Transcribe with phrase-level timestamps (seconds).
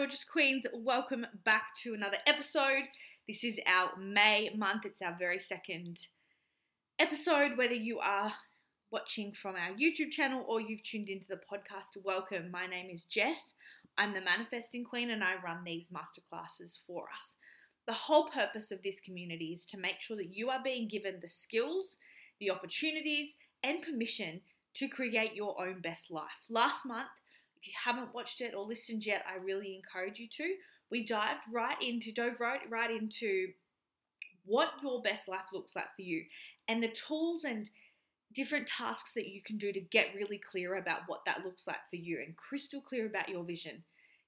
[0.00, 0.64] gorgeous queens.
[0.72, 2.84] Welcome back to another episode.
[3.28, 5.98] This is our May month, it's our very second
[6.98, 7.58] episode.
[7.58, 8.32] Whether you are
[8.90, 12.50] watching from our YouTube channel or you've tuned into the podcast, welcome.
[12.50, 13.52] My name is Jess.
[13.98, 17.36] I'm the Manifesting Queen and I run these masterclasses for us.
[17.86, 21.18] The whole purpose of this community is to make sure that you are being given
[21.20, 21.98] the skills,
[22.40, 24.40] the opportunities, and permission
[24.76, 26.46] to create your own best life.
[26.48, 27.10] Last month,
[27.60, 30.54] if you haven't watched it or listened yet, I really encourage you to.
[30.90, 33.48] We dived right into, dove right, right into
[34.44, 36.24] what your best life looks like for you
[36.66, 37.68] and the tools and
[38.32, 41.88] different tasks that you can do to get really clear about what that looks like
[41.90, 43.82] for you and crystal clear about your vision.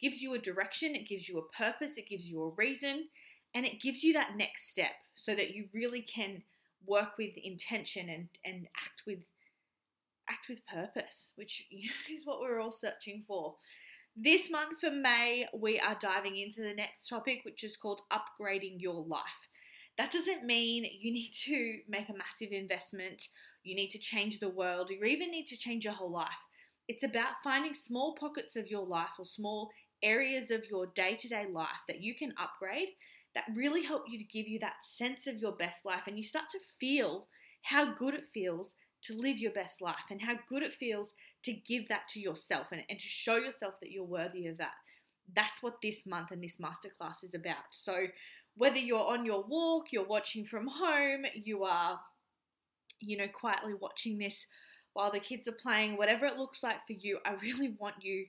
[0.00, 3.08] gives you a direction, it gives you a purpose, it gives you a reason,
[3.54, 6.42] and it gives you that next step so that you really can
[6.86, 9.18] work with intention and, and act with
[10.30, 11.66] act with purpose, which
[12.12, 13.56] is what we're all searching for.
[14.16, 18.80] This month for May, we are diving into the next topic, which is called upgrading
[18.80, 19.48] your life.
[19.96, 23.28] That doesn't mean you need to make a massive investment,
[23.64, 26.28] you need to change the world, you even need to change your whole life.
[26.88, 29.70] It's about finding small pockets of your life or small
[30.02, 32.88] areas of your day to day life that you can upgrade
[33.34, 36.24] that really help you to give you that sense of your best life and you
[36.24, 37.26] start to feel
[37.62, 38.74] how good it feels
[39.08, 42.68] to live your best life and how good it feels to give that to yourself
[42.72, 44.72] and, and to show yourself that you're worthy of that.
[45.34, 47.70] That's what this month and this masterclass is about.
[47.70, 48.06] So,
[48.56, 52.00] whether you're on your walk, you're watching from home, you are,
[53.00, 54.46] you know, quietly watching this
[54.94, 58.26] while the kids are playing, whatever it looks like for you, I really want you.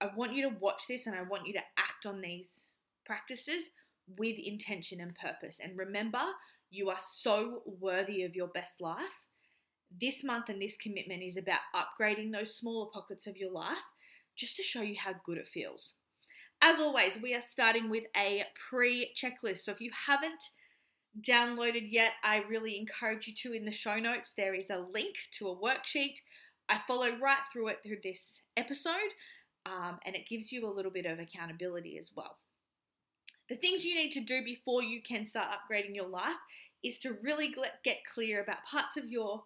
[0.00, 2.64] I want you to watch this and I want you to act on these
[3.04, 3.70] practices
[4.16, 5.60] with intention and purpose.
[5.62, 6.22] And remember,
[6.70, 9.27] you are so worthy of your best life
[9.90, 13.76] this month and this commitment is about upgrading those smaller pockets of your life
[14.36, 15.94] just to show you how good it feels.
[16.60, 19.58] As always, we are starting with a pre checklist.
[19.58, 20.42] So if you haven't
[21.20, 23.52] downloaded yet, I really encourage you to.
[23.52, 26.16] In the show notes, there is a link to a worksheet.
[26.68, 29.14] I follow right through it through this episode,
[29.66, 32.38] um, and it gives you a little bit of accountability as well.
[33.48, 36.36] The things you need to do before you can start upgrading your life
[36.84, 39.44] is to really get clear about parts of your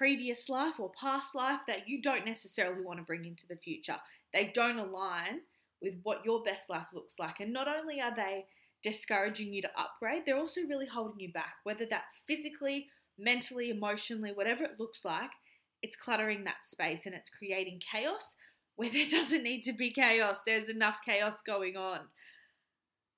[0.00, 3.98] previous life or past life that you don't necessarily want to bring into the future.
[4.32, 5.40] They don't align
[5.82, 7.38] with what your best life looks like.
[7.38, 8.46] And not only are they
[8.82, 12.86] discouraging you to upgrade, they're also really holding you back, whether that's physically,
[13.18, 15.32] mentally, emotionally, whatever it looks like.
[15.82, 18.36] It's cluttering that space and it's creating chaos
[18.76, 20.40] where there doesn't need to be chaos.
[20.46, 21.98] There's enough chaos going on.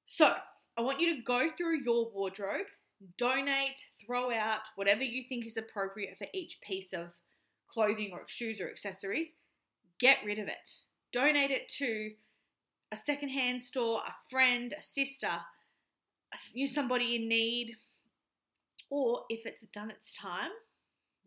[0.06, 0.34] So,
[0.76, 2.66] I want you to go through your wardrobe
[3.18, 7.12] donate, throw out whatever you think is appropriate for each piece of
[7.68, 9.32] clothing or shoes or accessories.
[9.98, 10.76] Get rid of it.
[11.12, 12.12] Donate it to
[12.90, 15.30] a secondhand store, a friend, a sister,
[16.66, 17.76] somebody in need,
[18.90, 20.50] or if it's done its time,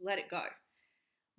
[0.01, 0.43] let it go.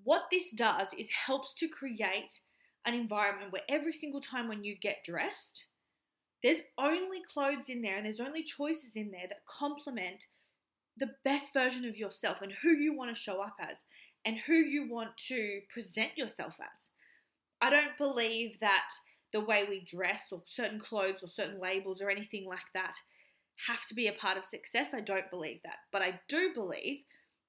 [0.03, 2.41] What this does is helps to create
[2.85, 5.67] an environment where every single time when you get dressed,
[6.43, 10.27] there's only clothes in there and there's only choices in there that complement
[10.97, 13.79] the best version of yourself and who you want to show up as
[14.25, 16.91] and who you want to present yourself as.
[17.61, 18.89] I don't believe that
[19.33, 22.95] the way we dress or certain clothes or certain labels or anything like that
[23.67, 24.89] have to be a part of success.
[24.95, 25.77] I don't believe that.
[25.93, 27.01] But I do believe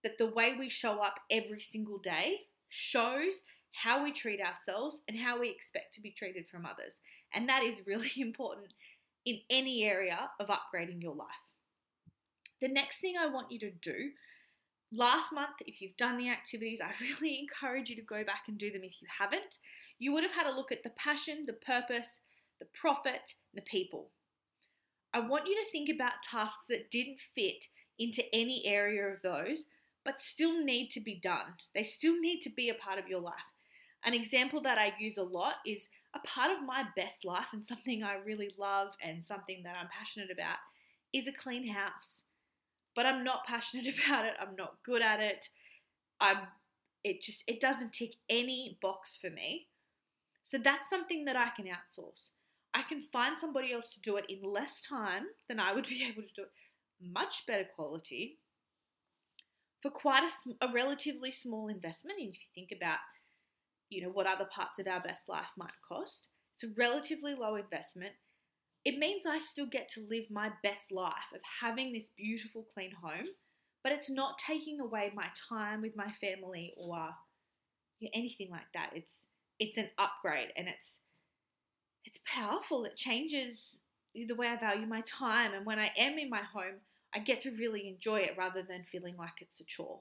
[0.03, 2.37] that the way we show up every single day
[2.69, 6.93] shows how we treat ourselves and how we expect to be treated from others.
[7.33, 8.73] And that is really important
[9.25, 11.27] in any area of upgrading your life.
[12.61, 14.11] The next thing I want you to do
[14.91, 18.57] last month, if you've done the activities, I really encourage you to go back and
[18.57, 19.57] do them if you haven't.
[19.99, 22.19] You would have had a look at the passion, the purpose,
[22.59, 24.09] the profit, the people.
[25.13, 27.65] I want you to think about tasks that didn't fit
[27.97, 29.63] into any area of those,
[30.05, 31.55] but still need to be done.
[31.73, 33.33] They still need to be a part of your life.
[34.05, 37.65] An example that I use a lot is a part of my best life and
[37.65, 40.57] something I really love and something that I'm passionate about
[41.13, 42.23] is a clean house.
[42.95, 44.33] But I'm not passionate about it.
[44.39, 45.49] I'm not good at it.
[46.19, 46.37] I'm
[47.03, 49.67] it just it doesn't tick any box for me.
[50.43, 52.29] So that's something that I can outsource.
[52.73, 56.03] I can find somebody else to do it in less time than I would be
[56.03, 56.51] able to do it.
[57.01, 58.39] Much better quality
[59.81, 62.17] for quite a, a relatively small investment.
[62.19, 62.97] And if you think about
[63.89, 66.29] you know, what other parts of our best life might cost.
[66.55, 68.13] It's a relatively low investment.
[68.85, 72.91] It means I still get to live my best life of having this beautiful, clean
[72.91, 73.27] home,
[73.83, 77.09] but it's not taking away my time with my family or
[77.99, 78.91] you know, anything like that.
[78.93, 79.19] It's
[79.59, 80.99] it's an upgrade, and it's
[82.05, 82.85] it's powerful.
[82.85, 83.77] It changes
[84.13, 85.53] the way I value my time.
[85.53, 86.75] And when I am in my home,
[87.13, 89.99] I get to really enjoy it rather than feeling like it's a chore.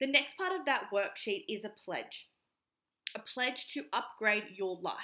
[0.00, 2.28] The next part of that worksheet is a pledge
[3.14, 4.96] a pledge to upgrade your life.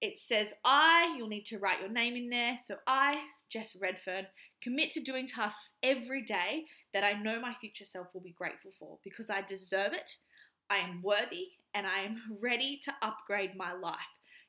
[0.00, 2.58] It says, I, you'll need to write your name in there.
[2.64, 3.20] So, I,
[3.50, 4.26] Jess Redfern,
[4.62, 6.64] commit to doing tasks every day
[6.94, 10.16] that I know my future self will be grateful for because I deserve it,
[10.70, 13.98] I am worthy, and I am ready to upgrade my life.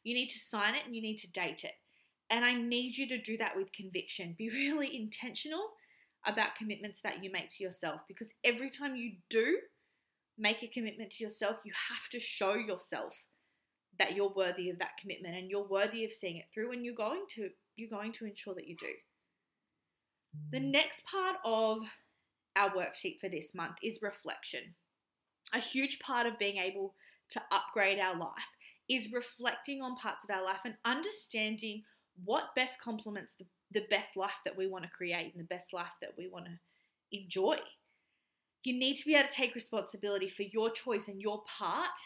[0.04, 1.74] You need to sign it and you need to date it.
[2.30, 4.36] And I need you to do that with conviction.
[4.38, 5.68] Be really intentional
[6.26, 9.58] about commitments that you make to yourself because every time you do
[10.42, 13.26] make a commitment to yourself, you have to show yourself
[14.00, 16.96] that you're worthy of that commitment and you're worthy of seeing it through and you're
[16.96, 18.92] going to you're going to ensure that you do.
[20.52, 20.72] The mm.
[20.72, 21.80] next part of
[22.56, 24.62] our worksheet for this month is reflection.
[25.54, 26.96] A huge part of being able
[27.30, 28.30] to upgrade our life
[28.90, 31.84] is reflecting on parts of our life and understanding
[32.26, 35.74] what best complements the, the best life that we want to create and the best
[35.74, 37.58] life that we want to enjoy.
[38.64, 41.98] You need to be able to take responsibility for your choice and your part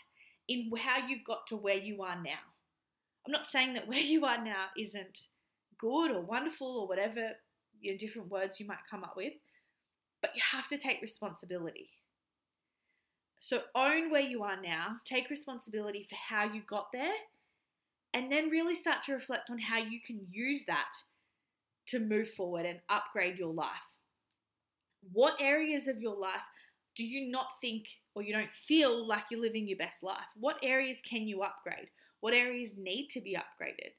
[0.48, 2.40] in how you've got to where you are now.
[3.26, 5.28] I'm not saying that where you are now isn't
[5.78, 7.32] good or wonderful or whatever
[7.82, 9.34] you know, different words you might come up with,
[10.22, 11.90] but you have to take responsibility.
[13.40, 17.14] So own where you are now, take responsibility for how you got there,
[18.14, 20.90] and then really start to reflect on how you can use that
[21.88, 23.95] to move forward and upgrade your life.
[25.12, 26.42] What areas of your life
[26.96, 30.28] do you not think or you don't feel like you're living your best life?
[30.40, 31.88] What areas can you upgrade?
[32.22, 33.92] What areas need to be upgraded?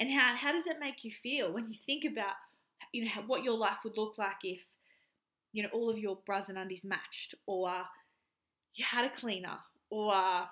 [0.00, 2.34] And how, how does it make you feel when you think about
[2.92, 4.64] you know what your life would look like if
[5.52, 7.72] you know all of your bras and undies matched or
[8.74, 9.58] you had a cleaner
[9.90, 10.44] or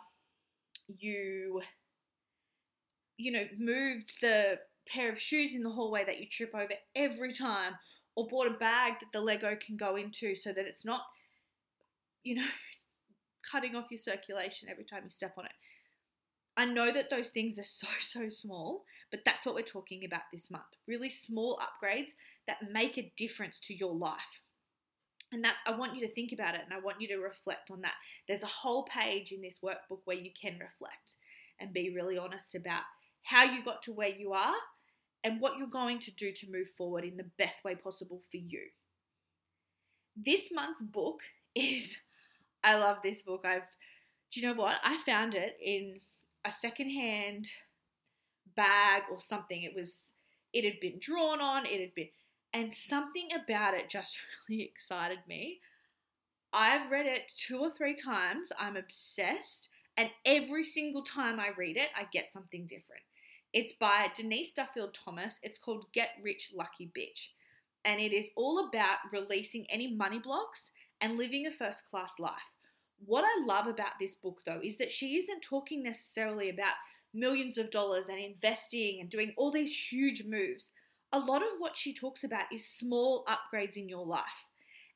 [0.86, 1.60] you
[3.16, 4.58] you know moved the
[4.88, 7.74] pair of shoes in the hallway that you trip over every time
[8.14, 11.02] or bought a bag that the lego can go into so that it's not
[12.22, 12.46] you know
[13.50, 15.52] cutting off your circulation every time you step on it
[16.56, 20.22] I know that those things are so, so small, but that's what we're talking about
[20.32, 20.64] this month.
[20.86, 22.10] Really small upgrades
[22.46, 24.42] that make a difference to your life.
[25.32, 27.70] And that's, I want you to think about it and I want you to reflect
[27.70, 27.94] on that.
[28.28, 31.16] There's a whole page in this workbook where you can reflect
[31.58, 32.82] and be really honest about
[33.22, 34.54] how you got to where you are
[35.24, 38.36] and what you're going to do to move forward in the best way possible for
[38.36, 38.62] you.
[40.16, 41.20] This month's book
[41.54, 41.98] is,
[42.64, 43.44] I love this book.
[43.44, 43.68] I've,
[44.30, 44.76] do you know what?
[44.82, 46.00] I found it in
[46.44, 47.48] a secondhand
[48.56, 49.62] bag or something.
[49.62, 50.10] It was,
[50.52, 52.08] it had been drawn on, it had been,
[52.52, 54.18] and something about it just
[54.48, 55.60] really excited me.
[56.52, 58.52] I've read it two or three times.
[58.58, 59.68] I'm obsessed.
[59.96, 63.02] And every single time I read it, I get something different.
[63.52, 65.34] It's by Denise Duffield Thomas.
[65.42, 67.28] It's called Get Rich Lucky Bitch.
[67.84, 70.70] And it is all about releasing any money blocks
[71.00, 72.32] and living a first class life.
[73.04, 76.74] What I love about this book, though, is that she isn't talking necessarily about
[77.12, 80.70] millions of dollars and investing and doing all these huge moves.
[81.12, 84.46] A lot of what she talks about is small upgrades in your life.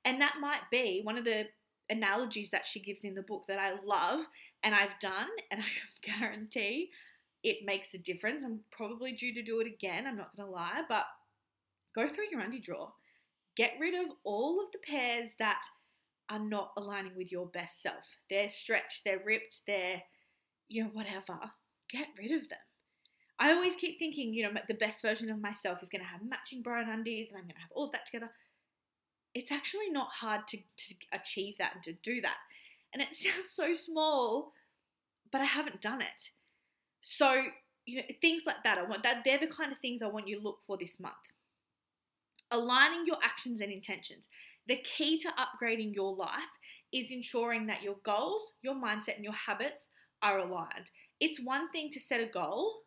[0.05, 1.47] And that might be one of the
[1.91, 4.27] analogies that she gives in the book that I love
[4.63, 6.91] and I've done, and I can guarantee
[7.43, 8.45] it makes a difference.
[8.45, 11.05] I'm probably due to do it again, I'm not gonna lie, but
[11.95, 12.93] go through your undie drawer.
[13.57, 15.63] Get rid of all of the pairs that
[16.29, 18.17] are not aligning with your best self.
[18.29, 20.03] They're stretched, they're ripped, they're,
[20.69, 21.39] you know, whatever.
[21.91, 22.59] Get rid of them.
[23.39, 26.23] I always keep thinking, you know, the best version of myself is going to have
[26.23, 28.31] matching brown undies and I'm going to have all of that together.
[29.35, 32.39] It's actually not hard to, to achieve that and to do that.
[32.93, 34.53] And it sounds so small,
[35.31, 36.31] but I haven't done it.
[37.01, 37.43] So,
[37.85, 40.29] you know, things like that, I want that they're the kind of things I want
[40.29, 41.15] you to look for this month.
[42.51, 44.29] Aligning your actions and intentions.
[44.67, 46.43] The key to upgrading your life
[46.93, 49.89] is ensuring that your goals, your mindset, and your habits
[50.23, 50.91] are aligned.
[51.21, 52.81] It's one thing to set a goal,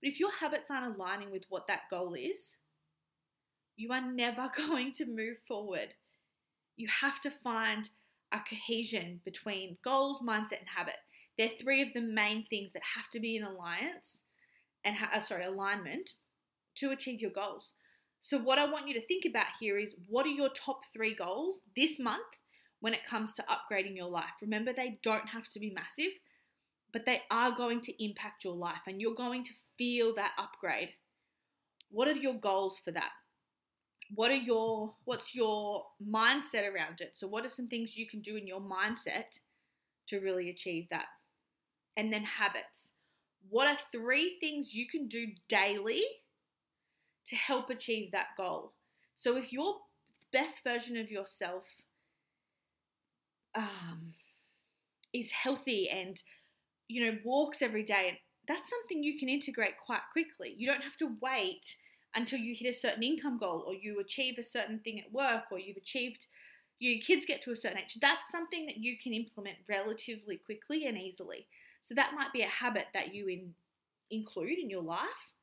[0.00, 2.56] but if your habits aren't aligning with what that goal is,
[3.76, 5.94] you are never going to move forward.
[6.76, 7.88] You have to find
[8.32, 10.96] a cohesion between goals, mindset, and habit.
[11.38, 14.22] They're three of the main things that have to be in alliance
[14.84, 16.14] and ha- uh, sorry, alignment
[16.76, 17.72] to achieve your goals.
[18.22, 21.14] So, what I want you to think about here is what are your top three
[21.14, 22.24] goals this month
[22.80, 24.40] when it comes to upgrading your life?
[24.40, 26.12] Remember, they don't have to be massive,
[26.92, 30.90] but they are going to impact your life and you're going to feel that upgrade.
[31.90, 33.10] What are your goals for that?
[34.14, 37.16] What are your what's your mindset around it?
[37.16, 39.38] So what are some things you can do in your mindset
[40.08, 41.06] to really achieve that?
[41.96, 42.92] And then habits.
[43.48, 46.02] what are three things you can do daily
[47.26, 48.72] to help achieve that goal?
[49.16, 49.76] So if your
[50.32, 51.64] best version of yourself
[53.54, 54.14] um,
[55.12, 56.22] is healthy and
[56.88, 60.54] you know walks every day, that's something you can integrate quite quickly.
[60.56, 61.76] You don't have to wait
[62.14, 65.44] until you hit a certain income goal or you achieve a certain thing at work
[65.50, 66.26] or you've achieved
[66.78, 67.98] your kids get to a certain age.
[68.00, 71.46] That's something that you can implement relatively quickly and easily.
[71.86, 73.54] So that might be a habit that you in,
[74.10, 75.34] include in your life.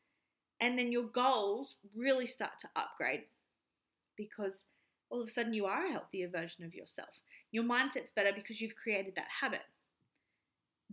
[0.60, 3.22] And then your goals really start to upgrade
[4.18, 4.66] because
[5.10, 7.22] all of a sudden you are a healthier version of yourself.
[7.54, 9.62] Your mindset's better because you've created that habit.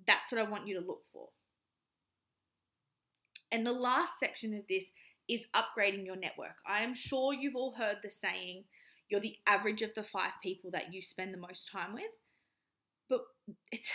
[0.07, 1.31] That's what I want you to look for.
[3.51, 4.85] And the last section of this
[5.29, 6.59] is upgrading your network.
[6.65, 8.63] I am sure you've all heard the saying,
[9.09, 12.05] you're the average of the five people that you spend the most time with.
[13.09, 13.23] But
[13.73, 13.91] it's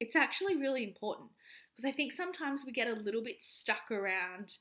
[0.00, 1.30] it's actually really important
[1.70, 4.58] because I think sometimes we get a little bit stuck around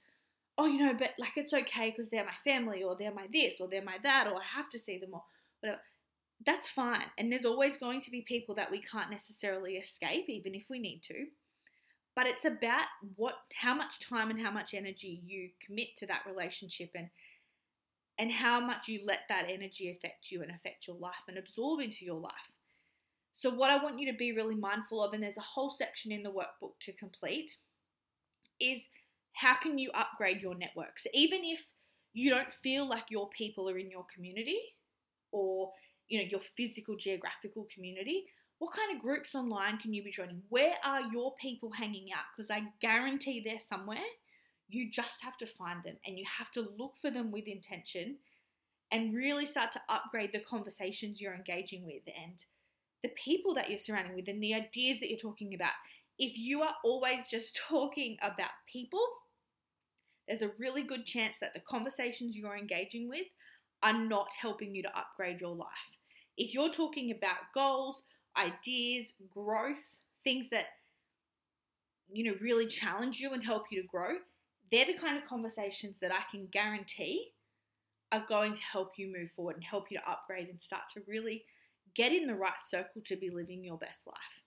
[0.59, 3.55] oh, you know, but like it's okay because they're my family or they're my this
[3.61, 5.23] or they're my that or I have to see them or
[5.61, 5.81] whatever.
[6.45, 7.05] That's fine.
[7.17, 10.79] And there's always going to be people that we can't necessarily escape, even if we
[10.79, 11.25] need to.
[12.15, 16.23] But it's about what how much time and how much energy you commit to that
[16.27, 17.09] relationship and
[18.17, 21.79] and how much you let that energy affect you and affect your life and absorb
[21.79, 22.51] into your life.
[23.39, 26.11] So, what I want you to be really mindful of, and there's a whole section
[26.11, 27.55] in the workbook to complete,
[28.59, 28.81] is
[29.31, 30.99] how can you upgrade your network?
[30.99, 31.65] So, even if
[32.11, 34.59] you don't feel like your people are in your community
[35.31, 35.71] or
[36.09, 38.25] you know your physical geographical community
[38.57, 40.41] what kind of groups online can you be joining?
[40.49, 42.25] Where are your people hanging out?
[42.35, 44.03] Because i guarantee they're somewhere.
[44.67, 48.17] You just have to find them and you have to look for them with intention
[48.91, 52.43] and really start to upgrade the conversations you're engaging with and
[53.03, 55.71] the people that you're surrounding with and the ideas that you're talking about.
[56.17, 59.03] If you are always just talking about people,
[60.27, 63.25] there's a really good chance that the conversations you're engaging with
[63.81, 65.67] are not helping you to upgrade your life.
[66.37, 68.03] If you're talking about goals,
[68.37, 70.65] ideas, growth, things that
[72.11, 74.15] you know really challenge you and help you to grow,
[74.71, 77.31] they're the kind of conversations that I can guarantee
[78.11, 81.01] are going to help you move forward and help you to upgrade and start to
[81.07, 81.43] really
[81.95, 84.43] get in the right circle to be living your best life.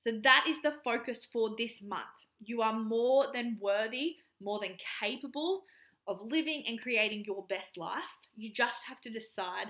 [0.00, 2.04] So, that is the focus for this month.
[2.44, 5.64] You are more than worthy, more than capable
[6.06, 8.02] of living and creating your best life.
[8.36, 9.66] You just have to decide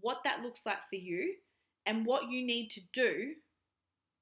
[0.00, 1.34] what that looks like for you
[1.86, 3.34] and what you need to do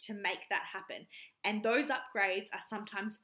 [0.00, 1.06] to make that happen.
[1.44, 3.18] And those upgrades are sometimes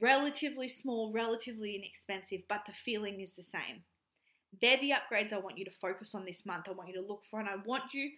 [0.00, 3.82] relatively small, relatively inexpensive, but the feeling is the same.
[4.60, 6.68] They're the upgrades I want you to focus on this month.
[6.68, 8.10] I want you to look for, and I want you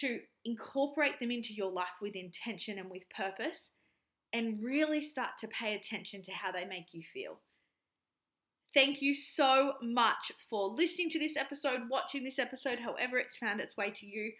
[0.00, 3.70] to incorporate them into your life with intention and with purpose,
[4.32, 7.40] and really start to pay attention to how they make you feel.
[8.72, 13.60] Thank you so much for listening to this episode, watching this episode, however it's found
[13.60, 14.32] its way to you.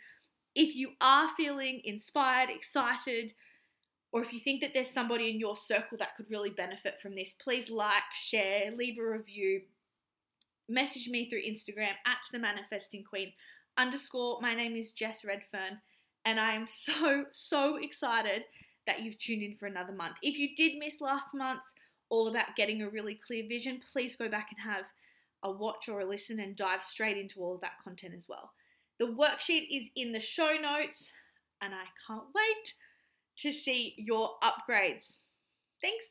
[0.57, 3.33] If you are feeling inspired, excited,
[4.13, 7.15] or if you think that there's somebody in your circle that could really benefit from
[7.15, 9.63] this, please like, share, leave a review,
[10.69, 13.33] message me through Instagram at the manifesting queen
[13.77, 14.41] underscore.
[14.41, 15.79] My name is Jess Redfern,
[16.25, 18.45] and I am so, so excited
[18.87, 20.17] that you've tuned in for another month.
[20.23, 21.73] If you did miss last month's
[22.11, 24.85] all about getting a really clear vision, please go back and have
[25.43, 28.53] a watch or a listen and dive straight into all of that content as well.
[28.99, 31.11] The worksheet is in the show notes,
[31.61, 32.75] and I can't wait
[33.39, 35.17] to see your upgrades.
[35.83, 36.07] Thanks.